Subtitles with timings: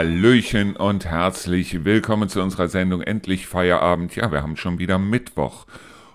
[0.00, 4.16] Hallöchen und herzlich willkommen zu unserer Sendung Endlich Feierabend.
[4.16, 5.66] Ja, wir haben schon wieder Mittwoch.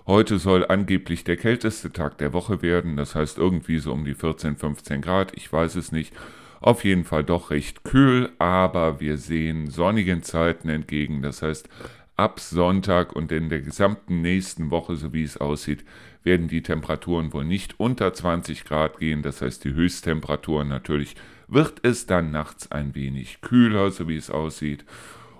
[0.08, 4.16] Heute soll angeblich der kälteste Tag der Woche werden, das heißt irgendwie so um die
[4.16, 6.12] 14, 15 Grad, ich weiß es nicht.
[6.60, 11.68] Auf jeden Fall doch recht kühl, aber wir sehen sonnigen Zeiten entgegen, das heißt
[12.16, 15.84] ab Sonntag und in der gesamten nächsten Woche, so wie es aussieht,
[16.24, 21.14] werden die Temperaturen wohl nicht unter 20 Grad gehen, das heißt die Höchsttemperaturen natürlich
[21.48, 24.84] wird es dann nachts ein wenig kühler, so wie es aussieht.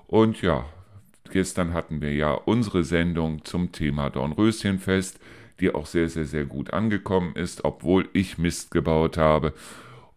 [0.06, 0.66] Und ja,
[1.30, 5.18] Gestern hatten wir ja unsere Sendung zum Thema Dornröschenfest,
[5.60, 9.52] die auch sehr, sehr, sehr gut angekommen ist, obwohl ich Mist gebaut habe.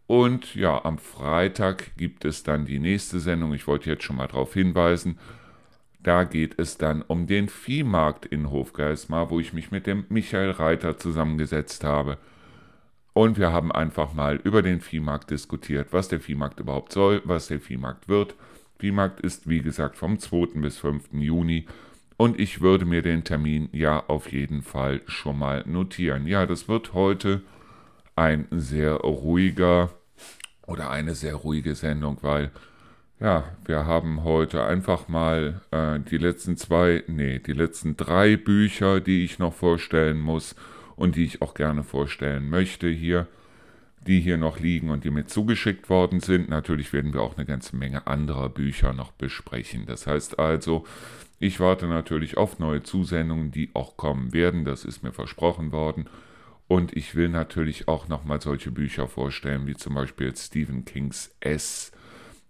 [0.07, 3.53] Und ja, am Freitag gibt es dann die nächste Sendung.
[3.53, 5.19] Ich wollte jetzt schon mal darauf hinweisen.
[6.01, 10.51] Da geht es dann um den Viehmarkt in Hofgeismar, wo ich mich mit dem Michael
[10.51, 12.17] Reiter zusammengesetzt habe.
[13.13, 17.47] Und wir haben einfach mal über den Viehmarkt diskutiert, was der Viehmarkt überhaupt soll, was
[17.47, 18.35] der Viehmarkt wird
[18.79, 20.61] Viehmarkt ist wie gesagt vom 2.
[20.61, 21.09] bis 5.
[21.11, 21.65] Juni
[22.15, 26.25] und ich würde mir den Termin ja auf jeden Fall schon mal notieren.
[26.25, 27.41] Ja, das wird heute
[28.15, 29.89] ein sehr ruhiger
[30.65, 32.51] oder eine sehr ruhige Sendung, weil
[33.19, 39.01] ja, wir haben heute einfach mal äh, die letzten zwei, nee, die letzten drei Bücher,
[39.01, 40.55] die ich noch vorstellen muss
[40.99, 43.27] und die ich auch gerne vorstellen möchte hier
[44.07, 46.49] die hier noch liegen und die mir zugeschickt worden sind.
[46.49, 49.85] Natürlich werden wir auch eine ganze Menge anderer Bücher noch besprechen.
[49.85, 50.85] Das heißt also,
[51.39, 54.65] ich warte natürlich auf neue Zusendungen, die auch kommen werden.
[54.65, 56.07] Das ist mir versprochen worden.
[56.67, 61.91] Und ich will natürlich auch nochmal solche Bücher vorstellen, wie zum Beispiel Stephen Kings S.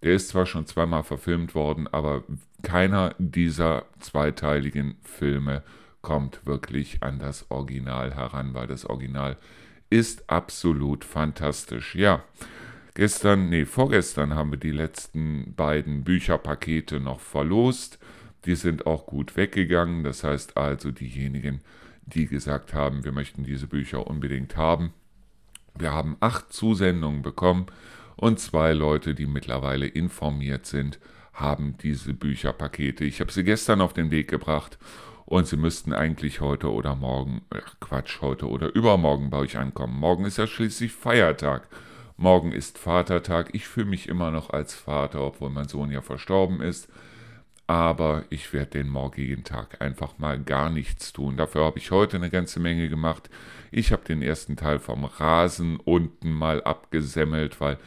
[0.02, 2.24] Der ist zwar schon zweimal verfilmt worden, aber
[2.62, 5.62] keiner dieser zweiteiligen Filme
[6.02, 9.36] kommt wirklich an das Original heran, weil das Original
[9.90, 11.94] ist absolut fantastisch.
[11.94, 12.22] Ja,
[12.94, 17.98] gestern, nee, vorgestern haben wir die letzten beiden Bücherpakete noch verlost.
[18.46, 20.04] Die sind auch gut weggegangen.
[20.04, 21.60] Das heißt also, diejenigen,
[22.06, 24.92] die gesagt haben, wir möchten diese Bücher unbedingt haben.
[25.76, 27.66] Wir haben acht Zusendungen bekommen
[28.16, 30.98] und zwei Leute, die mittlerweile informiert sind,
[31.32, 33.04] haben diese Bücherpakete.
[33.04, 34.78] Ich habe sie gestern auf den Weg gebracht
[35.30, 39.96] und sie müssten eigentlich heute oder morgen, ach Quatsch, heute oder übermorgen bei euch ankommen.
[39.96, 41.68] Morgen ist ja schließlich Feiertag.
[42.16, 43.50] Morgen ist Vatertag.
[43.52, 46.88] Ich fühle mich immer noch als Vater, obwohl mein Sohn ja verstorben ist.
[47.68, 51.36] Aber ich werde den morgigen Tag einfach mal gar nichts tun.
[51.36, 53.30] Dafür habe ich heute eine ganze Menge gemacht.
[53.70, 57.78] Ich habe den ersten Teil vom Rasen unten mal abgesemmelt, weil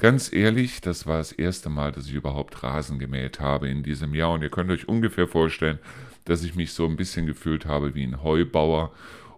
[0.00, 4.14] Ganz ehrlich, das war das erste Mal, dass ich überhaupt Rasen gemäht habe in diesem
[4.14, 4.30] Jahr.
[4.30, 5.80] Und ihr könnt euch ungefähr vorstellen,
[6.28, 8.92] dass ich mich so ein bisschen gefühlt habe wie ein Heubauer.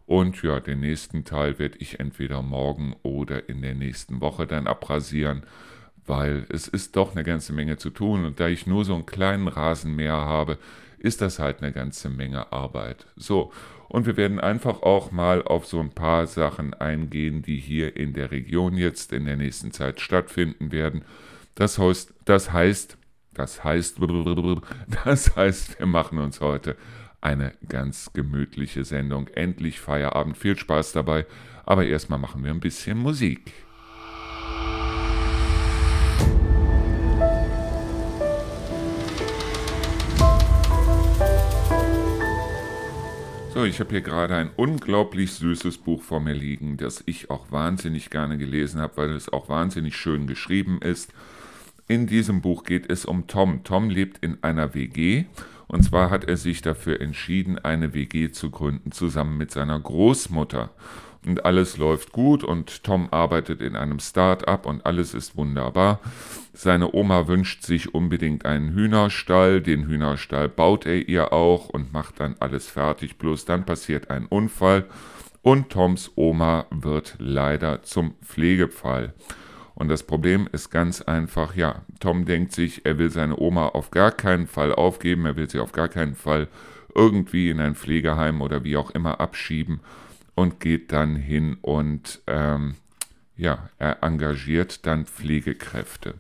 [0.06, 4.66] Und ja, den nächsten Teil werde ich entweder morgen oder in der nächsten Woche dann
[4.66, 5.44] abrasieren,
[6.04, 8.24] weil es ist doch eine ganze Menge zu tun.
[8.24, 10.58] Und da ich nur so einen kleinen Rasenmäher habe,
[10.98, 13.06] ist das halt eine ganze Menge Arbeit.
[13.16, 13.52] So,
[13.88, 18.12] und wir werden einfach auch mal auf so ein paar Sachen eingehen, die hier in
[18.12, 21.02] der Region jetzt in der nächsten Zeit stattfinden werden.
[21.56, 22.98] Das heißt, das heißt
[23.40, 23.98] das heißt,
[25.04, 26.76] das heißt, wir machen uns heute
[27.22, 29.28] eine ganz gemütliche Sendung.
[29.28, 30.36] Endlich Feierabend.
[30.36, 31.26] Viel Spaß dabei.
[31.64, 33.52] Aber erstmal machen wir ein bisschen Musik.
[43.54, 47.50] So, ich habe hier gerade ein unglaublich süßes Buch vor mir liegen, das ich auch
[47.50, 51.12] wahnsinnig gerne gelesen habe, weil es auch wahnsinnig schön geschrieben ist.
[51.90, 53.64] In diesem Buch geht es um Tom.
[53.64, 55.24] Tom lebt in einer WG
[55.66, 60.70] und zwar hat er sich dafür entschieden, eine WG zu gründen, zusammen mit seiner Großmutter.
[61.26, 65.98] Und alles läuft gut und Tom arbeitet in einem Start-up und alles ist wunderbar.
[66.52, 69.60] Seine Oma wünscht sich unbedingt einen Hühnerstall.
[69.60, 73.18] Den Hühnerstall baut er ihr auch und macht dann alles fertig.
[73.18, 74.86] Bloß dann passiert ein Unfall
[75.42, 79.12] und Toms Oma wird leider zum Pflegefall.
[79.80, 83.90] Und das Problem ist ganz einfach, ja, Tom denkt sich, er will seine Oma auf
[83.90, 86.48] gar keinen Fall aufgeben, er will sie auf gar keinen Fall
[86.94, 89.80] irgendwie in ein Pflegeheim oder wie auch immer abschieben
[90.34, 92.74] und geht dann hin und ähm,
[93.38, 96.16] ja, er engagiert dann Pflegekräfte.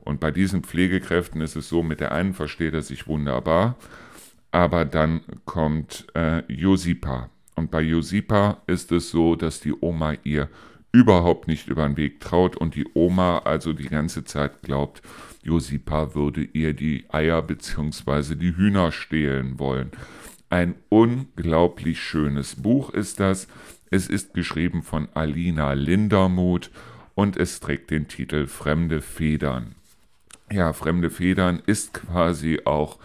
[0.00, 3.76] Und bei diesen Pflegekräften ist es so, mit der einen versteht er sich wunderbar,
[4.50, 7.30] aber dann kommt äh, Josipa.
[7.54, 10.48] Und bei Josipa ist es so, dass die Oma ihr
[10.92, 15.02] überhaupt nicht über den Weg traut und die Oma also die ganze Zeit glaubt,
[15.42, 18.34] Josipa würde ihr die Eier bzw.
[18.34, 19.90] die Hühner stehlen wollen.
[20.48, 23.48] Ein unglaublich schönes Buch ist das.
[23.90, 26.70] Es ist geschrieben von Alina Lindermuth
[27.14, 29.74] und es trägt den Titel Fremde Federn.
[30.50, 32.98] ja, Fremde Federn ist quasi auch,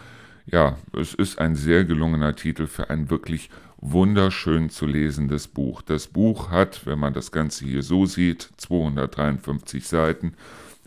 [0.46, 3.50] ja, es ist ein sehr gelungener Titel für ein wirklich
[3.82, 5.82] wunderschön zu lesendes Buch.
[5.82, 10.34] Das Buch hat, wenn man das Ganze hier so sieht, 253 Seiten.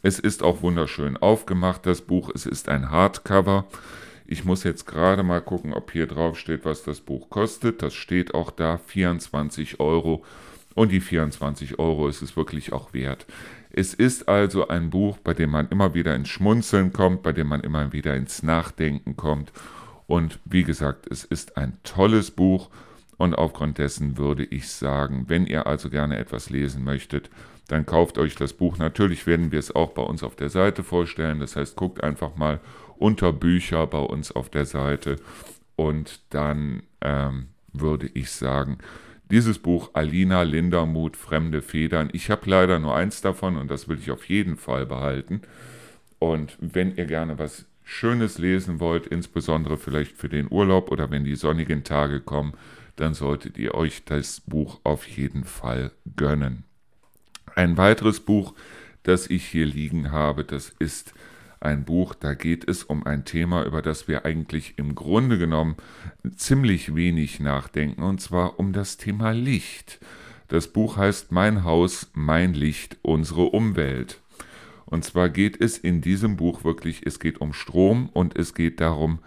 [0.01, 2.31] Es ist auch wunderschön aufgemacht, das Buch.
[2.33, 3.65] Es ist ein Hardcover.
[4.25, 7.81] Ich muss jetzt gerade mal gucken, ob hier drauf steht, was das Buch kostet.
[7.81, 10.23] Das steht auch da, 24 Euro.
[10.73, 13.25] Und die 24 Euro ist es wirklich auch wert.
[13.71, 17.47] Es ist also ein Buch, bei dem man immer wieder ins Schmunzeln kommt, bei dem
[17.47, 19.51] man immer wieder ins Nachdenken kommt.
[20.07, 22.69] Und wie gesagt, es ist ein tolles Buch
[23.17, 27.29] und aufgrund dessen würde ich sagen, wenn ihr also gerne etwas lesen möchtet,
[27.67, 28.77] dann kauft euch das Buch.
[28.77, 31.39] Natürlich werden wir es auch bei uns auf der Seite vorstellen.
[31.39, 32.59] Das heißt, guckt einfach mal
[32.97, 35.17] unter Bücher bei uns auf der Seite
[35.75, 38.77] und dann ähm, würde ich sagen,
[39.31, 42.09] dieses Buch Alina Lindermuth, Fremde Federn.
[42.13, 45.41] Ich habe leider nur eins davon und das will ich auf jeden Fall behalten.
[46.19, 51.23] Und wenn ihr gerne was Schönes lesen wollt, insbesondere vielleicht für den Urlaub oder wenn
[51.23, 52.53] die sonnigen Tage kommen,
[52.95, 56.63] dann solltet ihr euch das Buch auf jeden Fall gönnen.
[57.55, 58.53] Ein weiteres Buch,
[59.03, 61.13] das ich hier liegen habe, das ist
[61.59, 65.75] ein Buch, da geht es um ein Thema, über das wir eigentlich im Grunde genommen
[66.35, 69.99] ziemlich wenig nachdenken, und zwar um das Thema Licht.
[70.47, 74.21] Das Buch heißt Mein Haus, mein Licht, unsere Umwelt.
[74.85, 78.79] Und zwar geht es in diesem Buch wirklich, es geht um Strom und es geht
[78.79, 79.19] darum,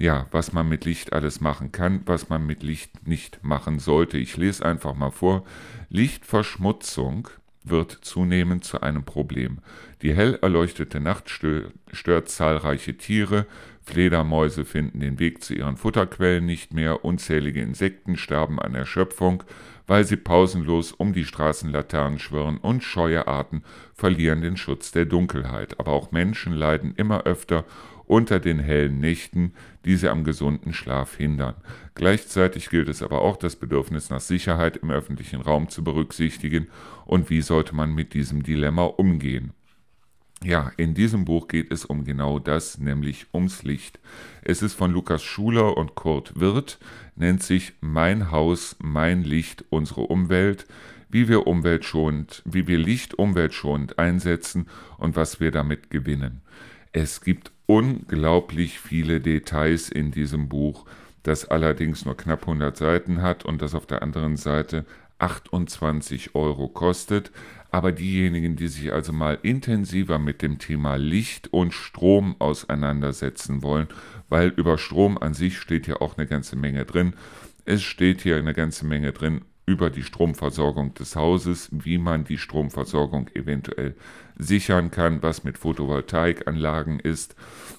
[0.00, 4.16] ja, was man mit Licht alles machen kann, was man mit Licht nicht machen sollte.
[4.16, 5.44] Ich lese einfach mal vor.
[5.90, 7.28] Lichtverschmutzung
[7.64, 9.58] wird zunehmend zu einem Problem.
[10.00, 13.46] Die hell erleuchtete Nacht stört zahlreiche Tiere,
[13.82, 19.42] Fledermäuse finden den Weg zu ihren Futterquellen nicht mehr, unzählige Insekten sterben an Erschöpfung,
[19.86, 25.80] weil sie pausenlos um die Straßenlaternen schwirren und scheue Arten verlieren den Schutz der Dunkelheit.
[25.80, 27.64] Aber auch Menschen leiden immer öfter
[28.10, 29.52] unter den hellen Nächten,
[29.84, 31.54] die sie am gesunden Schlaf hindern.
[31.94, 36.66] Gleichzeitig gilt es aber auch, das Bedürfnis nach Sicherheit im öffentlichen Raum zu berücksichtigen
[37.06, 39.52] und wie sollte man mit diesem Dilemma umgehen.
[40.42, 44.00] Ja, in diesem Buch geht es um genau das, nämlich ums Licht.
[44.42, 46.80] Es ist von Lukas Schuler und Kurt Wirth,
[47.14, 50.66] nennt sich Mein Haus, mein Licht, unsere Umwelt,
[51.10, 54.66] wie wir umweltschonend, wie wir Licht umweltschonend einsetzen
[54.98, 56.40] und was wir damit gewinnen.
[56.92, 60.86] Es gibt unglaublich viele Details in diesem Buch,
[61.22, 64.84] das allerdings nur knapp 100 Seiten hat und das auf der anderen Seite
[65.20, 67.30] 28 Euro kostet.
[67.70, 73.86] Aber diejenigen, die sich also mal intensiver mit dem Thema Licht und Strom auseinandersetzen wollen,
[74.28, 77.14] weil über Strom an sich steht ja auch eine ganze Menge drin.
[77.66, 82.38] Es steht hier eine ganze Menge drin über die Stromversorgung des Hauses, wie man die
[82.38, 83.94] Stromversorgung eventuell
[84.36, 87.36] sichern kann, was mit Photovoltaikanlagen ist.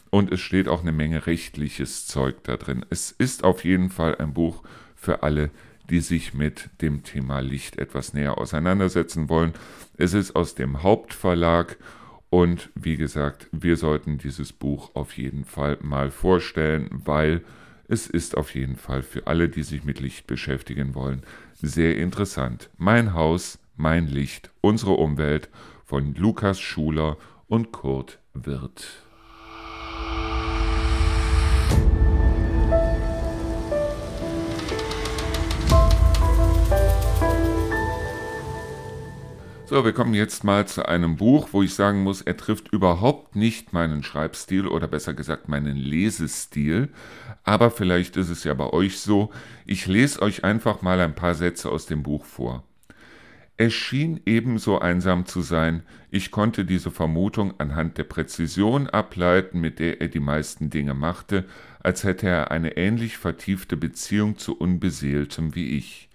[0.09, 2.85] Und es steht auch eine Menge rechtliches Zeug da drin.
[2.89, 4.63] Es ist auf jeden Fall ein Buch
[4.95, 5.49] für alle,
[5.89, 9.51] die sich mit dem Thema Licht etwas näher auseinandersetzen wollen.
[9.97, 11.77] Es ist aus dem Hauptverlag
[12.29, 17.41] und wie gesagt, wir sollten dieses Buch auf jeden Fall mal vorstellen, weil
[17.91, 21.23] es ist auf jeden Fall für alle, die sich mit Licht beschäftigen wollen,
[21.61, 22.69] sehr interessant.
[22.77, 25.49] Mein Haus, mein Licht, unsere Umwelt
[25.85, 29.03] von Lukas Schuler und Kurt Wirth.
[39.71, 43.37] So, wir kommen jetzt mal zu einem Buch, wo ich sagen muss, er trifft überhaupt
[43.37, 46.89] nicht meinen Schreibstil oder besser gesagt meinen Lesestil.
[47.45, 49.31] Aber vielleicht ist es ja bei euch so.
[49.65, 52.65] Ich lese euch einfach mal ein paar Sätze aus dem Buch vor.
[53.55, 59.79] Es schien ebenso einsam zu sein, ich konnte diese Vermutung anhand der Präzision ableiten, mit
[59.79, 61.45] der er die meisten Dinge machte,
[61.79, 66.09] als hätte er eine ähnlich vertiefte Beziehung zu Unbeseeltem wie ich.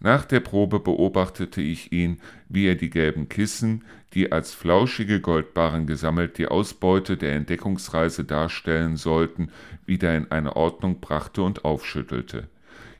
[0.00, 5.86] Nach der Probe beobachtete ich ihn, wie er die gelben Kissen, die als flauschige Goldbarren
[5.86, 9.50] gesammelt die Ausbeute der Entdeckungsreise darstellen sollten,
[9.84, 12.48] wieder in eine Ordnung brachte und aufschüttelte.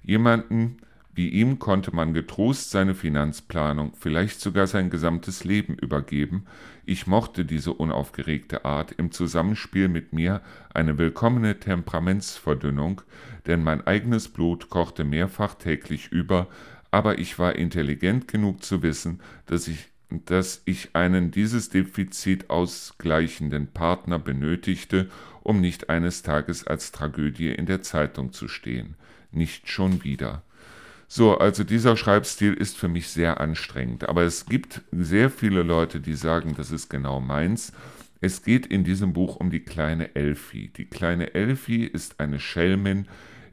[0.03, 0.77] Jemanden
[1.13, 6.47] wie ihm konnte man getrost seine Finanzplanung, vielleicht sogar sein gesamtes Leben übergeben.
[6.87, 10.41] Ich mochte diese unaufgeregte Art, im Zusammenspiel mit mir
[10.73, 13.03] eine willkommene Temperamentsverdünnung,
[13.47, 16.47] denn mein eigenes Blut kochte mehrfach täglich über,
[16.91, 23.69] aber ich war intelligent genug zu wissen, dass ich, dass ich einen dieses Defizit ausgleichenden
[23.69, 25.09] Partner benötigte,
[25.43, 28.97] um nicht eines Tages als Tragödie in der Zeitung zu stehen.
[29.33, 30.43] Nicht schon wieder.
[31.13, 35.99] So, also dieser Schreibstil ist für mich sehr anstrengend, aber es gibt sehr viele Leute,
[36.01, 37.73] die sagen, das ist genau meins.
[38.21, 40.69] Es geht in diesem Buch um die kleine Elfie.
[40.69, 43.09] Die kleine Elfie ist eine Schelmin.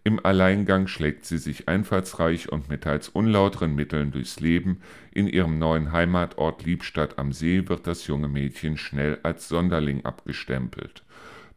[0.07, 4.79] Im Alleingang schlägt sie sich einfallsreich und mit teils unlauteren Mitteln durchs Leben.
[5.11, 11.03] In ihrem neuen Heimatort Liebstadt am See wird das junge Mädchen schnell als Sonderling abgestempelt.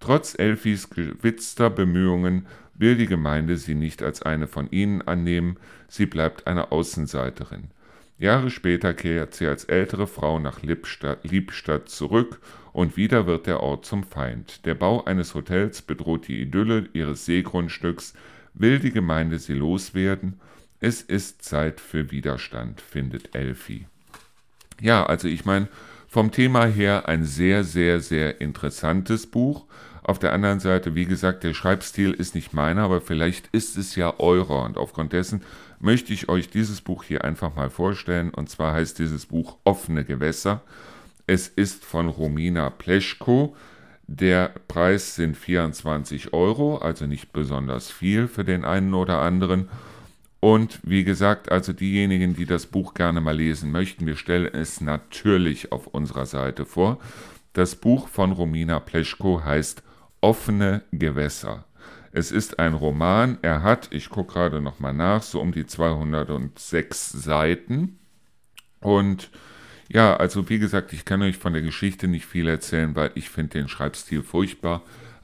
[0.01, 6.07] Trotz Elfis gewitzter Bemühungen will die Gemeinde sie nicht als eine von ihnen annehmen, sie
[6.07, 7.69] bleibt eine Außenseiterin.
[8.19, 12.41] Jahre später kehrt sie als ältere Frau nach Liebstadt, Liebstadt zurück
[12.73, 14.67] und wieder wird der Ort zum Feind.
[14.67, 18.15] Der Bau eines Hotels bedroht die Idylle ihres Seegrundstücks,
[18.55, 20.41] will die Gemeinde sie loswerden.
[20.81, 23.87] Es ist Zeit für Widerstand, findet Elfi.
[24.81, 25.69] Ja, also ich meine,
[26.09, 29.67] vom Thema her ein sehr, sehr, sehr interessantes Buch.
[30.03, 33.95] Auf der anderen Seite, wie gesagt, der Schreibstil ist nicht meiner, aber vielleicht ist es
[33.95, 34.65] ja eurer.
[34.65, 35.43] Und aufgrund dessen
[35.79, 38.31] möchte ich euch dieses Buch hier einfach mal vorstellen.
[38.31, 40.63] Und zwar heißt dieses Buch Offene Gewässer.
[41.27, 43.55] Es ist von Romina Pleschko.
[44.13, 49.69] Der Preis sind 24 Euro, also nicht besonders viel für den einen oder anderen.
[50.41, 54.81] Und wie gesagt, also diejenigen, die das Buch gerne mal lesen möchten, wir stellen es
[54.81, 56.99] natürlich auf unserer Seite vor.
[57.53, 59.85] Das Buch von Romina Pleschko heißt
[60.21, 61.65] Offene Gewässer.
[62.11, 67.13] Es ist ein Roman, er hat, ich gucke gerade nochmal nach, so um die 206
[67.13, 68.01] Seiten.
[68.81, 69.31] Und
[69.93, 73.29] ja, also wie gesagt, ich kann euch von der Geschichte nicht viel erzählen, weil ich
[73.29, 74.83] finde den Schreibstil furchtbar.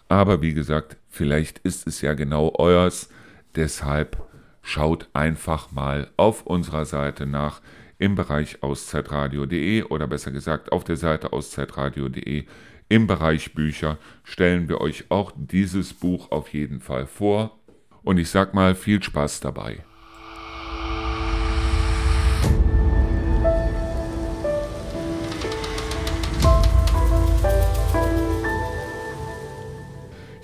[0.09, 3.09] Aber wie gesagt, vielleicht ist es ja genau euers.
[3.55, 4.23] Deshalb
[4.63, 7.61] schaut einfach mal auf unserer Seite nach
[7.99, 12.45] im Bereich auszeitradio.de oder besser gesagt auf der Seite auszeitradio.de
[12.89, 17.59] im Bereich Bücher stellen wir euch auch dieses Buch auf jeden Fall vor.
[18.03, 19.85] Und ich sag mal, viel Spaß dabei.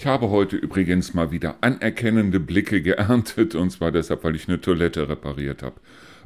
[0.02, 4.60] Ich habe heute übrigens mal wieder anerkennende Blicke geerntet, und zwar deshalb, weil ich eine
[4.60, 5.76] Toilette repariert habe.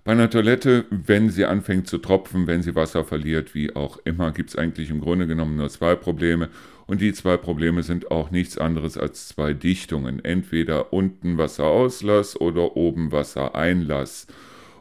[0.03, 4.33] Bei einer Toilette, wenn sie anfängt zu tropfen, wenn sie Wasser verliert, wie auch immer,
[4.33, 6.49] gibt es eigentlich im Grunde genommen nur zwei Probleme.
[6.87, 10.25] Und die zwei Probleme sind auch nichts anderes als zwei Dichtungen.
[10.25, 14.27] Entweder unten Wasserauslass oder oben Wassereinlass.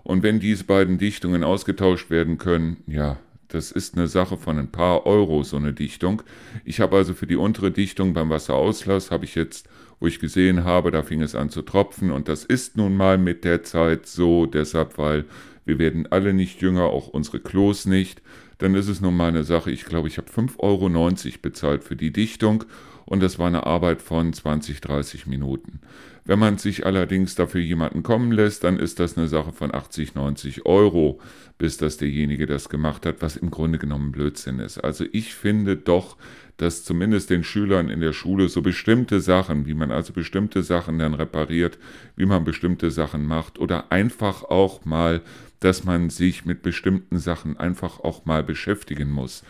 [0.04, 4.72] Und wenn diese beiden Dichtungen ausgetauscht werden können, ja, das ist eine Sache von ein
[4.72, 6.22] paar Euro, so eine Dichtung.
[6.64, 9.68] Ich habe also für die untere Dichtung beim Wasserauslass, habe ich jetzt
[10.00, 12.12] wo ich gesehen habe, da fing es an zu tropfen.
[12.12, 15.26] Und das ist nun mal mit der Zeit so, deshalb, weil
[15.66, 18.22] wir werden alle nicht jünger, auch unsere Klos nicht.
[18.58, 21.96] Dann ist es nun mal eine Sache, ich glaube, ich habe 5,90 Euro bezahlt für
[21.96, 22.64] die Dichtung
[23.06, 25.80] und das war eine Arbeit von 20, 30 Minuten.
[26.28, 30.16] Wenn man sich allerdings dafür jemanden kommen lässt, dann ist das eine Sache von 80,
[30.16, 31.20] 90 Euro,
[31.60, 34.80] bis dass derjenige das gemacht hat, was im Grunde genommen Blödsinn ist.
[34.80, 36.18] Also ich finde doch,
[36.58, 40.98] dass zumindest den Schülern in der Schule so bestimmte Sachen, wie man also bestimmte Sachen
[40.98, 41.78] dann repariert,
[42.16, 45.22] wie man bestimmte Sachen macht oder einfach auch mal,
[45.60, 49.44] dass man sich mit bestimmten Sachen einfach auch mal beschäftigen muss.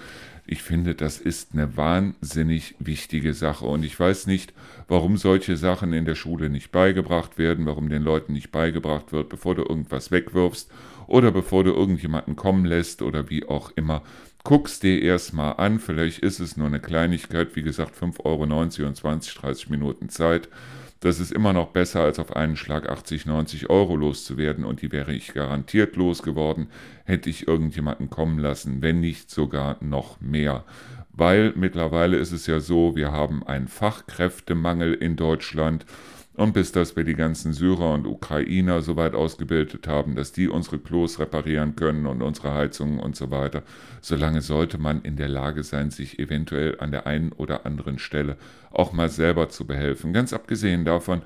[0.48, 3.66] Ich finde, das ist eine wahnsinnig wichtige Sache.
[3.66, 4.54] Und ich weiß nicht,
[4.88, 9.30] warum solche Sachen in der Schule nicht beigebracht werden, warum den Leuten nicht beigebracht wird,
[9.30, 10.70] bevor du irgendwas wegwirfst
[11.08, 14.04] oder bevor du irgendjemanden kommen lässt oder wie auch immer,
[14.44, 18.96] guck's dir erstmal an, vielleicht ist es nur eine Kleinigkeit, wie gesagt 5,90 Euro und
[18.96, 20.50] 20, 30 Minuten Zeit.
[21.06, 24.92] Das ist immer noch besser, als auf einen Schlag 80, 90 Euro loszuwerden und die
[24.92, 26.66] wäre ich garantiert losgeworden,
[27.04, 30.64] hätte ich irgendjemanden kommen lassen, wenn nicht sogar noch mehr.
[31.12, 35.86] Weil mittlerweile ist es ja so, wir haben einen Fachkräftemangel in Deutschland
[36.36, 40.50] und bis dass wir die ganzen Syrer und Ukrainer so weit ausgebildet haben, dass die
[40.50, 43.64] unsere Klos reparieren können und unsere Heizungen und so weiter,
[44.02, 48.38] solange sollte man in der Lage sein, sich eventuell an der einen oder anderen Stelle
[48.72, 50.12] auch mal selber zu behelfen.
[50.12, 51.22] Ganz abgesehen davon,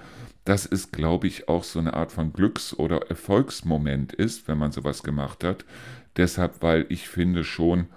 [0.45, 4.71] dass es, glaube ich, auch so eine Art von Glücks- oder Erfolgsmoment ist, wenn man
[4.71, 5.65] sowas gemacht hat.
[6.17, 7.87] Deshalb, weil ich finde schon,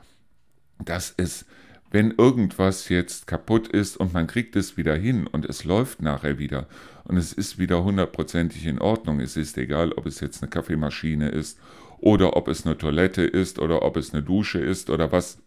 [0.78, 1.46] dass es
[1.92, 6.38] wenn irgendwas jetzt kaputt ist und man kriegt es wieder hin und es läuft nachher
[6.38, 6.66] wieder
[7.04, 11.28] und es ist wieder hundertprozentig in Ordnung, es ist egal, ob es jetzt eine Kaffeemaschine
[11.28, 11.58] ist
[11.98, 15.38] oder ob es eine Toilette ist oder ob es eine Dusche ist oder was,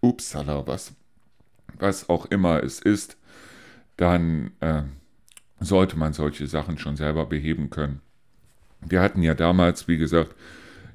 [0.00, 0.92] upsala, was,
[1.78, 3.16] was auch immer es ist,
[3.96, 4.82] dann äh,
[5.60, 8.00] sollte man solche Sachen schon selber beheben können.
[8.80, 10.34] Wir hatten ja damals, wie gesagt,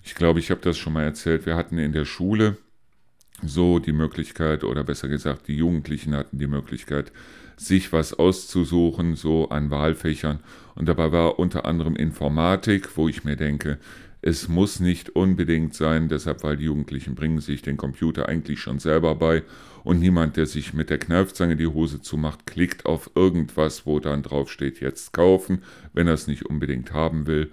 [0.04, 2.58] ich glaube, ich habe das schon mal erzählt, wir hatten in der Schule,
[3.44, 7.12] so die Möglichkeit, oder besser gesagt, die Jugendlichen hatten die Möglichkeit,
[7.58, 10.40] sich was auszusuchen, so an Wahlfächern.
[10.76, 13.78] Und dabei war unter anderem Informatik, wo ich mir denke,
[14.24, 18.78] Es muss nicht unbedingt sein, deshalb, weil die Jugendlichen bringen sich den Computer eigentlich schon
[18.78, 19.42] selber bei
[19.84, 24.22] und niemand, der sich mit der Kneifzange die Hose zumacht, klickt auf irgendwas, wo dann
[24.22, 27.50] drauf steht, jetzt kaufen, wenn er es nicht unbedingt haben will.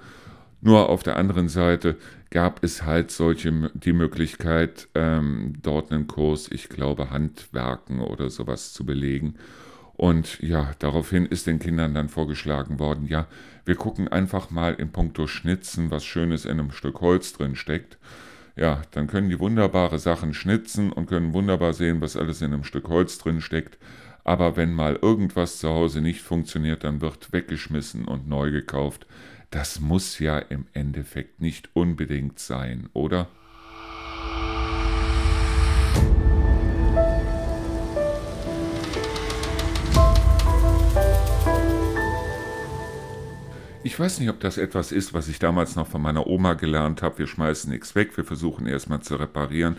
[0.61, 1.97] Nur auf der anderen Seite
[2.31, 8.73] gab es halt solche die Möglichkeit, ähm, dort einen Kurs, ich glaube, Handwerken oder sowas
[8.73, 9.35] zu belegen.
[9.95, 13.27] Und ja, daraufhin ist den Kindern dann vorgeschlagen worden, ja,
[13.65, 17.99] wir gucken einfach mal in puncto Schnitzen, was Schönes in einem Stück Holz drin steckt.
[18.55, 22.65] Ja, dann können die wunderbare Sachen schnitzen und können wunderbar sehen, was alles in einem
[22.65, 23.79] Stück Holz drin steckt.
[24.25, 29.07] Aber wenn mal irgendwas zu Hause nicht funktioniert, dann wird weggeschmissen und neu gekauft.
[29.51, 33.29] Das muss ja im Endeffekt nicht unbedingt sein, oder?
[43.83, 47.01] Ich weiß nicht, ob das etwas ist, was ich damals noch von meiner Oma gelernt
[47.01, 47.21] habe.
[47.21, 49.79] Wir schmeißen nichts weg, wir versuchen erstmal zu reparieren.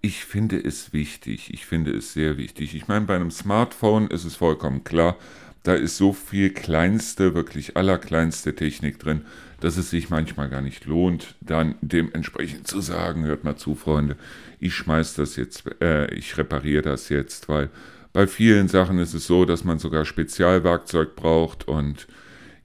[0.00, 2.74] Ich finde es wichtig, ich finde es sehr wichtig.
[2.74, 5.16] Ich meine, bei einem Smartphone ist es vollkommen klar,
[5.64, 9.22] da ist so viel kleinste, wirklich allerkleinste Technik drin,
[9.60, 14.16] dass es sich manchmal gar nicht lohnt, dann dementsprechend zu sagen, hört mal zu, Freunde,
[14.60, 17.70] ich schmeiß das jetzt, äh, ich repariere das jetzt, weil
[18.12, 22.06] bei vielen Sachen ist es so, dass man sogar Spezialwerkzeug braucht und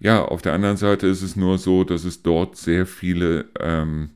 [0.02, 4.12] ja, auf der anderen Seite ist es nur so, dass es dort sehr viele, ähm,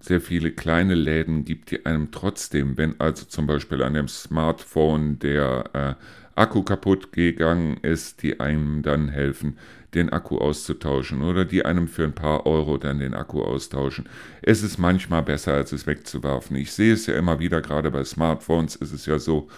[0.00, 5.18] sehr viele kleine Läden gibt, die einem trotzdem, wenn also zum Beispiel an dem Smartphone
[5.18, 6.02] der äh,
[6.36, 9.58] Akku kaputt gegangen ist, die einem dann helfen,
[9.94, 14.08] den Akku auszutauschen oder die einem für ein paar Euro dann den Akku austauschen.
[14.42, 16.56] Es ist manchmal besser, als es wegzuwerfen.
[16.56, 19.48] Ich sehe es ja immer wieder, gerade bei Smartphones ist es ja so,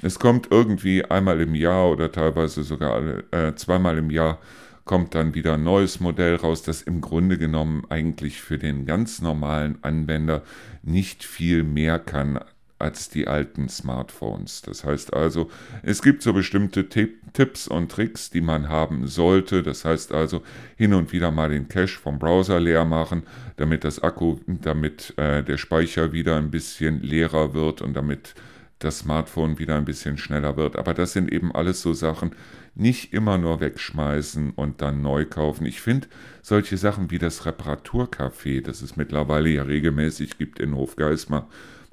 [0.00, 3.02] es kommt irgendwie einmal im Jahr oder teilweise sogar
[3.32, 4.38] äh, zweimal im Jahr
[4.84, 9.20] kommt dann wieder ein neues Modell raus, das im Grunde genommen eigentlich für den ganz
[9.20, 10.42] normalen Anwender
[10.82, 12.38] nicht viel mehr kann
[12.78, 14.62] als die alten Smartphones.
[14.62, 15.50] Das heißt also,
[15.82, 19.62] es gibt so bestimmte Tipps und Tricks, die man haben sollte.
[19.62, 20.42] Das heißt also,
[20.76, 23.22] hin und wieder mal den Cache vom Browser leer machen,
[23.56, 28.34] damit das Akku, damit äh, der Speicher wieder ein bisschen leerer wird und damit
[28.78, 30.76] das Smartphone wieder ein bisschen schneller wird.
[30.76, 32.32] Aber das sind eben alles so Sachen,
[32.74, 35.66] nicht immer nur wegschmeißen und dann neu kaufen.
[35.66, 36.06] Ich finde
[36.42, 41.48] solche Sachen wie das Reparaturcafé, das es mittlerweile ja regelmäßig gibt in Hofgeismar,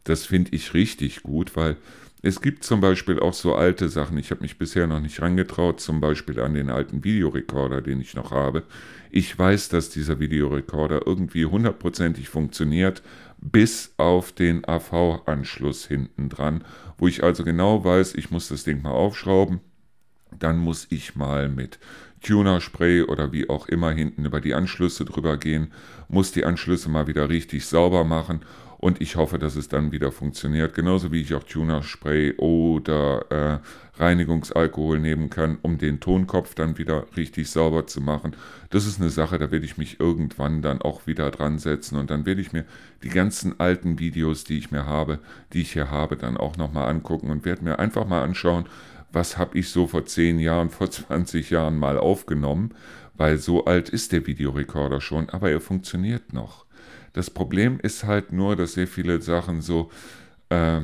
[0.06, 1.78] das finde ich richtig gut, weil
[2.22, 4.18] es gibt zum Beispiel auch so alte Sachen.
[4.18, 8.16] Ich habe mich bisher noch nicht rangetraut, zum Beispiel an den alten Videorekorder, den ich
[8.16, 8.64] noch habe.
[9.12, 13.04] Ich weiß, dass dieser Videorekorder irgendwie hundertprozentig funktioniert,
[13.38, 16.64] bis auf den AV-Anschluss hinten dran,
[16.98, 19.60] wo ich also genau weiß, ich muss das Ding mal aufschrauben,
[20.40, 21.78] dann muss ich mal mit
[22.22, 25.72] Tuner-Spray oder wie auch immer hinten über die Anschlüsse drüber gehen,
[26.08, 28.42] muss die Anschlüsse mal wieder richtig sauber machen
[28.86, 30.76] und ich hoffe, dass es dann wieder funktioniert.
[30.76, 37.08] Genauso wie ich auch Tuner-Spray oder äh, Reinigungsalkohol nehmen kann, um den Tonkopf dann wieder
[37.18, 38.36] richtig sauber zu machen.
[38.70, 42.12] Das ist eine Sache, da werde ich mich irgendwann dann auch wieder dran setzen und
[42.12, 42.64] dann werde ich mir
[43.02, 45.18] die ganzen alten Videos, die ich mir habe,
[45.52, 48.66] die ich hier habe, dann auch nochmal angucken und werde mir einfach mal anschauen,
[49.12, 52.76] was habe ich so vor 10 Jahren, vor 20 Jahren mal aufgenommen,
[53.16, 56.65] weil so alt ist der Videorekorder schon, aber er funktioniert noch.
[57.16, 59.90] Das Problem ist halt nur, dass sehr viele Sachen so
[60.50, 60.82] äh,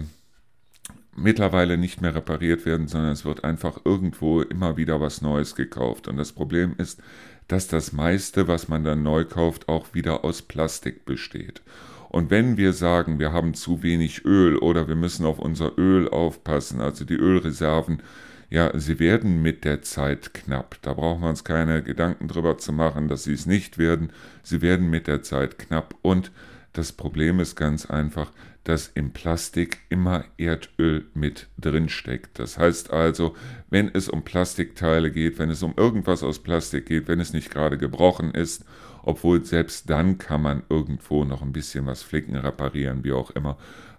[1.13, 6.07] mittlerweile nicht mehr repariert werden, sondern es wird einfach irgendwo immer wieder was Neues gekauft.
[6.07, 7.01] Und das Problem ist,
[7.49, 11.61] dass das meiste, was man dann neu kauft, auch wieder aus Plastik besteht.
[12.07, 16.07] Und wenn wir sagen, wir haben zu wenig Öl oder wir müssen auf unser Öl
[16.07, 18.01] aufpassen, also die Ölreserven,
[18.51, 20.77] ja, sie werden mit der Zeit knapp.
[20.83, 24.11] Da brauchen wir uns keine Gedanken drüber zu machen, dass sie es nicht werden.
[24.43, 25.95] Sie werden mit der Zeit knapp.
[26.03, 26.31] Und
[26.73, 28.31] das Problem ist ganz einfach,
[28.63, 32.37] dass im Plastik immer Erdöl mit drin steckt.
[32.37, 33.35] Das heißt also,
[33.71, 37.49] wenn es um Plastikteile geht, wenn es um irgendwas aus Plastik geht, wenn es nicht
[37.49, 38.65] gerade gebrochen ist
[39.03, 43.57] obwohl selbst dann kann man irgendwo noch ein bisschen was flicken, reparieren, wie auch immer.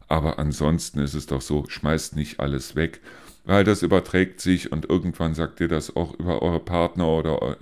[0.08, 3.00] Aber ansonsten ist es doch so, schmeißt nicht alles weg,
[3.44, 7.56] weil das überträgt sich und irgendwann sagt ihr das auch über eure Partner oder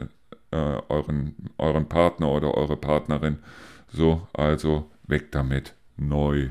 [0.50, 0.56] äh,
[0.88, 3.38] euren, euren Partner oder eure Partnerin.
[3.92, 6.50] So, also weg damit, neu.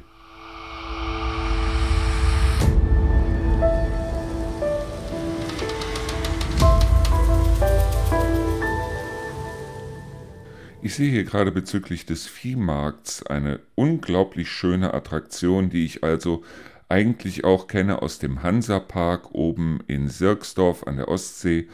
[10.81, 16.43] Ich sehe hier gerade bezüglich des Viehmarkts eine unglaublich schöne Attraktion, die ich also
[16.89, 21.67] eigentlich auch kenne aus dem Hansapark oben in Sirksdorf an der Ostsee.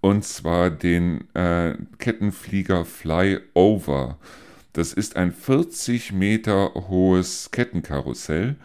[0.00, 4.18] Und zwar den äh, Kettenflieger Flyover.
[4.72, 8.56] Das ist ein 40 Meter hohes Kettenkarussell,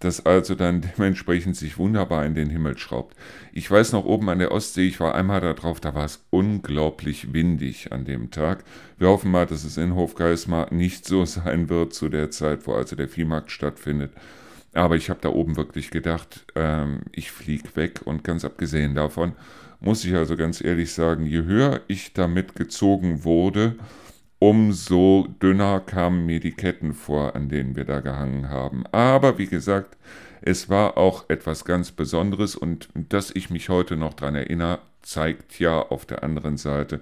[0.00, 3.16] das also dann dementsprechend sich wunderbar in den Himmel schraubt.
[3.52, 6.24] Ich weiß noch oben an der Ostsee, ich war einmal da drauf, da war es
[6.30, 8.64] unglaublich windig an dem Tag.
[8.98, 12.72] Wir hoffen mal, dass es in Hofgeismar nicht so sein wird zu der Zeit, wo
[12.72, 14.12] also der Viehmarkt stattfindet.
[14.72, 19.34] Aber ich habe da oben wirklich gedacht, ähm, ich fliege weg und ganz abgesehen davon
[19.80, 23.76] muss ich also ganz ehrlich sagen, je höher ich damit gezogen wurde,
[24.38, 28.84] umso dünner kamen mir die Ketten vor, an denen wir da gehangen haben.
[28.92, 29.96] Aber wie gesagt,
[30.42, 35.58] es war auch etwas ganz Besonderes und dass ich mich heute noch daran erinnere, zeigt
[35.58, 37.00] ja auf der anderen Seite,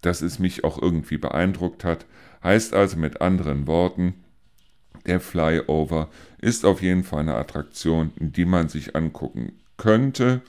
[0.00, 2.06] dass es mich auch irgendwie beeindruckt hat.
[2.42, 4.14] Heißt also mit anderen Worten,
[5.08, 6.08] der Flyover
[6.40, 10.42] ist auf jeden Fall eine Attraktion, die man sich angucken könnte.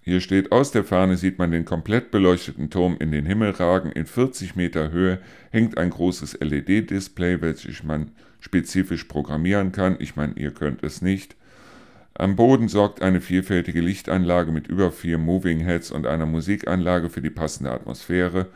[0.00, 3.92] Hier steht, aus der Ferne sieht man den komplett beleuchteten Turm in den Himmel ragen.
[3.92, 5.18] In 40 Meter Höhe
[5.50, 9.96] hängt ein großes LED-Display, welches man spezifisch programmieren kann.
[9.98, 11.36] Ich meine, ihr könnt es nicht.
[12.14, 17.20] Am Boden sorgt eine vielfältige Lichtanlage mit über vier Moving Heads und einer Musikanlage für
[17.20, 18.46] die passende Atmosphäre.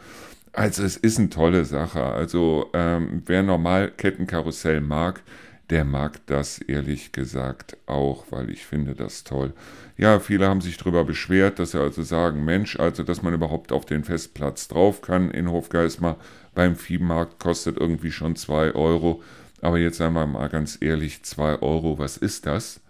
[0.53, 2.05] Also es ist eine tolle Sache.
[2.05, 5.23] Also ähm, wer normal Kettenkarussell mag,
[5.71, 9.55] der mag das ehrlich gesagt auch, weil ich finde das toll.
[9.97, 13.73] Ja, viele haben sich darüber beschwert, dass sie also sagen, Mensch, also dass man überhaupt
[13.73, 16.19] auf den Festplatz drauf kann in Hofgeismar
[16.55, 19.23] beim Viehmarkt kostet irgendwie schon 2 Euro.
[19.63, 22.81] Aber jetzt sagen wir mal ganz ehrlich, 2 Euro, was ist das?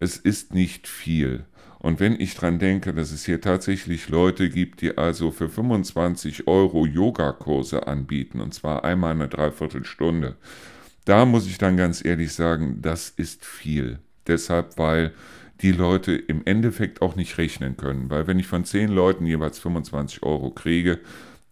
[0.00, 1.44] Es ist nicht viel.
[1.82, 6.46] Und wenn ich dran denke, dass es hier tatsächlich Leute gibt, die also für 25
[6.46, 10.36] Euro Yogakurse anbieten, und zwar einmal eine Dreiviertelstunde,
[11.04, 13.98] da muss ich dann ganz ehrlich sagen, das ist viel.
[14.28, 15.12] Deshalb, weil
[15.60, 18.10] die Leute im Endeffekt auch nicht rechnen können.
[18.10, 21.00] Weil wenn ich von 10 Leuten jeweils 25 Euro kriege,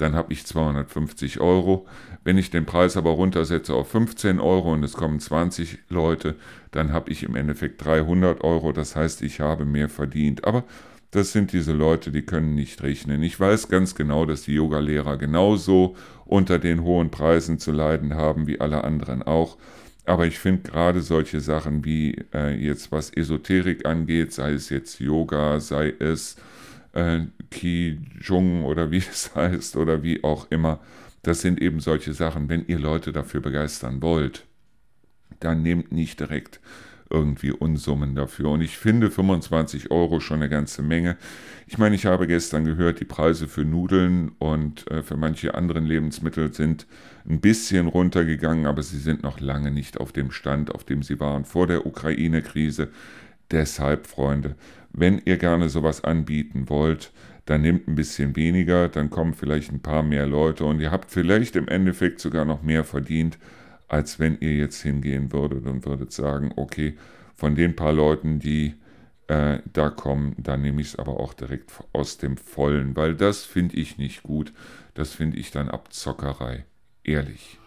[0.00, 1.86] dann habe ich 250 Euro.
[2.24, 6.36] Wenn ich den Preis aber runtersetze auf 15 Euro und es kommen 20 Leute,
[6.70, 8.72] dann habe ich im Endeffekt 300 Euro.
[8.72, 10.44] Das heißt, ich habe mehr verdient.
[10.44, 10.64] Aber
[11.10, 13.22] das sind diese Leute, die können nicht rechnen.
[13.22, 18.46] Ich weiß ganz genau, dass die Yogalehrer genauso unter den hohen Preisen zu leiden haben
[18.46, 19.58] wie alle anderen auch.
[20.06, 24.98] Aber ich finde gerade solche Sachen wie äh, jetzt was Esoterik angeht, sei es jetzt
[25.00, 26.36] Yoga, sei es
[26.92, 30.81] äh, Qigong oder wie es heißt oder wie auch immer,
[31.22, 34.46] das sind eben solche Sachen, wenn ihr Leute dafür begeistern wollt,
[35.40, 36.61] dann nehmt nicht direkt
[37.11, 38.50] irgendwie Unsummen dafür.
[38.50, 41.16] Und ich finde 25 Euro schon eine ganze Menge.
[41.66, 45.87] Ich meine, ich habe gestern gehört, die Preise für Nudeln und äh, für manche anderen
[45.87, 46.87] Lebensmittel sind
[47.29, 51.18] ein bisschen runtergegangen, aber sie sind noch lange nicht auf dem Stand, auf dem sie
[51.18, 52.88] waren vor der Ukraine-Krise.
[53.50, 54.55] Deshalb, Freunde,
[54.92, 57.12] wenn ihr gerne sowas anbieten wollt,
[57.46, 61.11] dann nehmt ein bisschen weniger, dann kommen vielleicht ein paar mehr Leute und ihr habt
[61.11, 63.38] vielleicht im Endeffekt sogar noch mehr verdient,
[63.88, 66.96] als wenn ihr jetzt hingehen würdet und würdet sagen, okay,
[67.35, 68.74] von den paar Leuten, die
[69.26, 73.44] äh, da kommen, da nehme ich es aber auch direkt aus dem Vollen, weil das
[73.44, 74.53] finde ich nicht gut.
[74.94, 76.64] Das finde ich dann Abzockerei.
[77.05, 77.59] Ehrlich.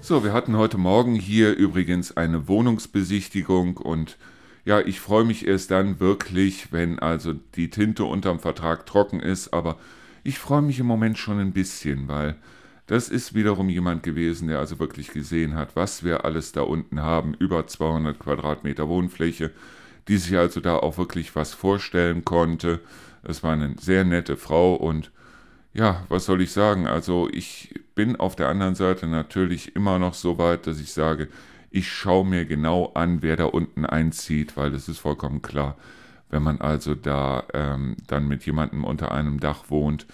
[0.00, 4.16] So, wir hatten heute Morgen hier übrigens eine Wohnungsbesichtigung und
[4.64, 9.52] ja, ich freue mich erst dann wirklich, wenn also die Tinte unterm Vertrag trocken ist,
[9.52, 9.76] aber
[10.22, 12.36] ich freue mich im Moment schon ein bisschen, weil
[12.86, 17.02] das ist wiederum jemand gewesen, der also wirklich gesehen hat, was wir alles da unten
[17.02, 19.50] haben, über 200 Quadratmeter Wohnfläche,
[20.06, 22.80] die sich also da auch wirklich was vorstellen konnte.
[23.24, 25.10] Es war eine sehr nette Frau und
[25.72, 26.86] ja, was soll ich sagen?
[26.86, 31.28] Also ich bin auf der anderen Seite natürlich immer noch so weit, dass ich sage,
[31.70, 35.76] ich schaue mir genau an, wer da unten einzieht, weil das ist vollkommen klar.
[36.30, 40.06] Wenn man also da ähm, dann mit jemandem unter einem Dach wohnt,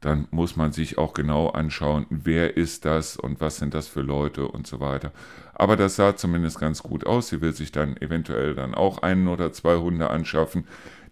[0.00, 4.02] dann muss man sich auch genau anschauen, wer ist das und was sind das für
[4.02, 5.12] Leute und so weiter.
[5.54, 7.28] Aber das sah zumindest ganz gut aus.
[7.28, 10.64] Sie will sich dann eventuell dann auch einen oder zwei Hunde anschaffen.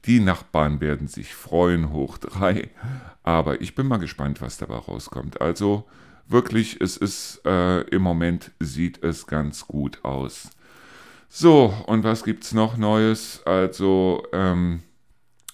[0.06, 2.70] Die Nachbarn werden sich freuen, hoch drei.
[3.22, 5.40] Aber ich bin mal gespannt, was dabei rauskommt.
[5.40, 5.86] Also
[6.26, 10.50] wirklich, es ist äh, im Moment sieht es ganz gut aus.
[11.28, 13.42] So, und was gibt es noch Neues?
[13.44, 14.82] Also, ähm,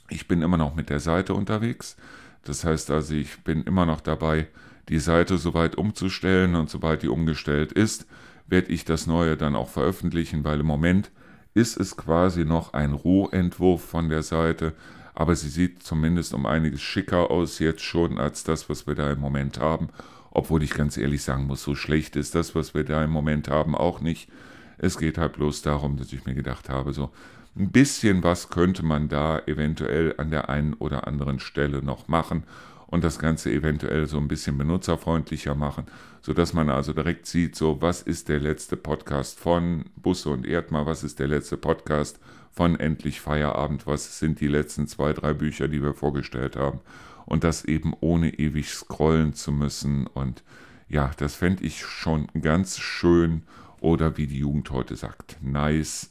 [0.08, 1.96] ich bin immer noch mit der Seite unterwegs.
[2.44, 4.48] Das heißt also, ich bin immer noch dabei,
[4.88, 8.06] die Seite soweit umzustellen und sobald die umgestellt ist,
[8.46, 11.10] werde ich das Neue dann auch veröffentlichen, weil im Moment
[11.56, 14.74] ist es quasi noch ein Rohentwurf von der Seite,
[15.14, 19.10] aber sie sieht zumindest um einiges schicker aus jetzt schon als das, was wir da
[19.10, 19.88] im Moment haben.
[20.30, 23.48] Obwohl ich ganz ehrlich sagen muss, so schlecht ist das, was wir da im Moment
[23.48, 24.28] haben, auch nicht.
[24.76, 27.10] Es geht halt bloß darum, dass ich mir gedacht habe, so,
[27.58, 32.44] ein bisschen was könnte man da eventuell an der einen oder anderen Stelle noch machen
[32.86, 35.86] und das Ganze eventuell so ein bisschen benutzerfreundlicher machen,
[36.22, 40.86] sodass man also direkt sieht, so was ist der letzte Podcast von Busse und Erdma,
[40.86, 42.20] was ist der letzte Podcast
[42.56, 46.80] von Endlich Feierabend, was sind die letzten zwei, drei Bücher, die wir vorgestellt haben.
[47.26, 50.06] Und das eben ohne ewig scrollen zu müssen.
[50.06, 50.42] Und
[50.88, 53.42] ja, das fände ich schon ganz schön.
[53.80, 56.10] Oder wie die Jugend heute sagt, nice,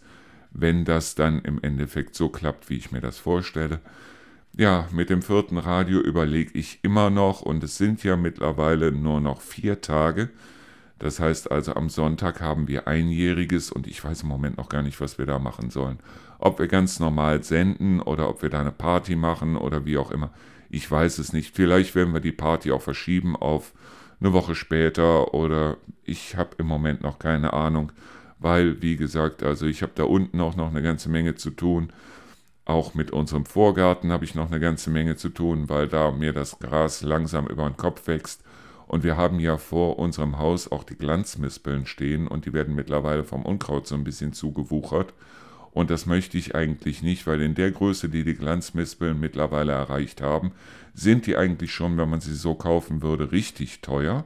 [0.51, 3.79] wenn das dann im Endeffekt so klappt, wie ich mir das vorstelle.
[4.57, 9.19] Ja, mit dem vierten Radio überlege ich immer noch und es sind ja mittlerweile nur
[9.19, 10.29] noch vier Tage.
[10.97, 14.81] Das heißt also, am Sonntag haben wir einjähriges und ich weiß im Moment noch gar
[14.81, 15.99] nicht, was wir da machen sollen.
[16.39, 20.09] Ob wir ganz normal senden oder ob wir da eine Party machen oder wie auch
[20.09, 20.31] immer.
[20.69, 21.53] Ich weiß es nicht.
[21.53, 23.73] Vielleicht werden wir die Party auch verschieben auf
[24.21, 27.91] eine Woche später oder ich habe im Moment noch keine Ahnung,
[28.39, 31.91] weil, wie gesagt, also ich habe da unten auch noch eine ganze Menge zu tun.
[32.65, 36.33] Auch mit unserem Vorgarten habe ich noch eine ganze Menge zu tun, weil da mir
[36.33, 38.41] das Gras langsam über den Kopf wächst.
[38.87, 43.23] Und wir haben ja vor unserem Haus auch die Glanzmispeln stehen und die werden mittlerweile
[43.23, 45.13] vom Unkraut so ein bisschen zugewuchert.
[45.73, 50.21] Und das möchte ich eigentlich nicht, weil in der Größe, die die Glanzmispeln mittlerweile erreicht
[50.21, 50.51] haben,
[50.93, 54.25] sind die eigentlich schon, wenn man sie so kaufen würde, richtig teuer.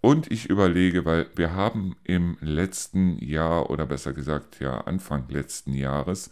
[0.00, 5.74] Und ich überlege, weil wir haben im letzten Jahr oder besser gesagt ja Anfang letzten
[5.74, 6.30] Jahres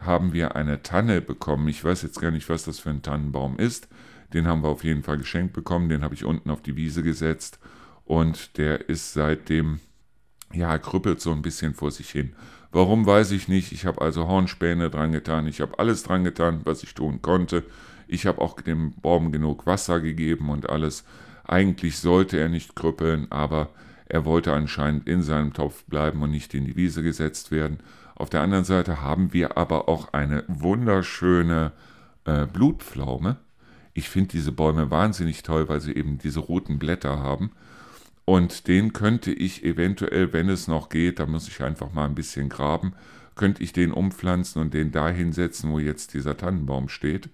[0.00, 1.68] haben wir eine Tanne bekommen.
[1.68, 3.88] Ich weiß jetzt gar nicht, was das für ein Tannenbaum ist.
[4.32, 5.88] Den haben wir auf jeden Fall geschenkt bekommen.
[5.88, 7.58] Den habe ich unten auf die Wiese gesetzt.
[8.04, 9.80] Und der ist seitdem,
[10.52, 12.32] ja, krüppelt so ein bisschen vor sich hin.
[12.72, 13.72] Warum weiß ich nicht.
[13.72, 15.46] Ich habe also Hornspäne dran getan.
[15.46, 17.64] Ich habe alles dran getan, was ich tun konnte.
[18.06, 21.04] Ich habe auch dem Baum genug Wasser gegeben und alles.
[21.44, 23.70] Eigentlich sollte er nicht krüppeln, aber
[24.06, 27.78] er wollte anscheinend in seinem Topf bleiben und nicht in die Wiese gesetzt werden.
[28.20, 31.72] Auf der anderen Seite haben wir aber auch eine wunderschöne
[32.26, 33.38] äh, Blutpflaume.
[33.94, 37.52] Ich finde diese Bäume wahnsinnig toll, weil sie eben diese roten Blätter haben.
[38.26, 42.14] Und den könnte ich eventuell, wenn es noch geht, da muss ich einfach mal ein
[42.14, 42.92] bisschen graben,
[43.36, 47.30] könnte ich den umpflanzen und den da hinsetzen, wo jetzt dieser Tannenbaum steht.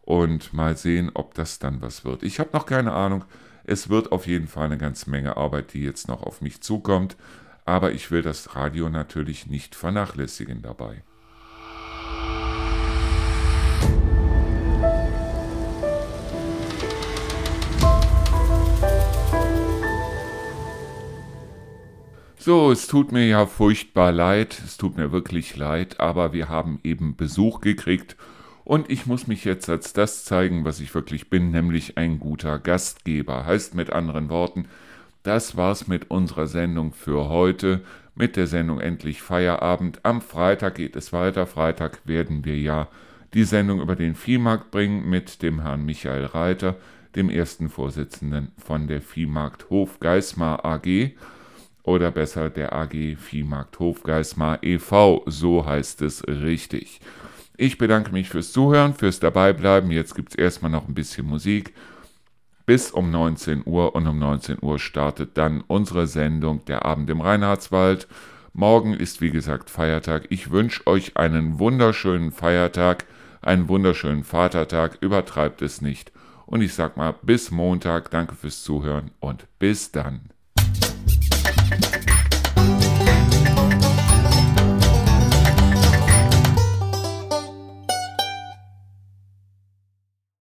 [0.00, 2.22] Und mal sehen, ob das dann was wird.
[2.22, 3.26] Ich habe noch keine Ahnung.
[3.64, 7.14] Es wird auf jeden Fall eine ganze Menge Arbeit, die jetzt noch auf mich zukommt
[7.64, 11.02] aber ich will das Radio natürlich nicht vernachlässigen dabei.
[22.44, 26.78] So, es tut mir ja furchtbar leid, es tut mir wirklich leid, aber wir haben
[26.84, 28.16] eben Besuch gekriegt
[28.64, 32.58] und ich muss mich jetzt als das zeigen, was ich wirklich bin, nämlich ein guter
[32.58, 33.46] Gastgeber.
[33.46, 34.68] Heißt mit anderen Worten,
[35.24, 37.80] das war's mit unserer Sendung für heute,
[38.14, 40.00] mit der Sendung Endlich Feierabend.
[40.04, 41.46] Am Freitag geht es weiter.
[41.46, 42.88] Freitag werden wir ja
[43.32, 46.76] die Sendung über den Viehmarkt bringen mit dem Herrn Michael Reiter,
[47.16, 51.12] dem ersten Vorsitzenden von der Viehmarkt Hof Geismar AG
[51.82, 57.00] oder besser der AG Viehmarkt Hof Geismar e.V., so heißt es richtig.
[57.56, 59.90] Ich bedanke mich fürs Zuhören, fürs Dabeibleiben.
[59.90, 61.72] Jetzt gibt es erstmal noch ein bisschen Musik
[62.66, 67.20] bis um 19 Uhr und um 19 Uhr startet dann unsere Sendung Der Abend im
[67.20, 68.08] Reinhardswald.
[68.52, 70.26] Morgen ist wie gesagt Feiertag.
[70.30, 73.04] Ich wünsche euch einen wunderschönen Feiertag,
[73.42, 74.98] einen wunderschönen Vatertag.
[75.00, 76.12] Übertreibt es nicht.
[76.46, 78.10] Und ich sag mal bis Montag.
[78.10, 80.30] Danke fürs Zuhören und bis dann.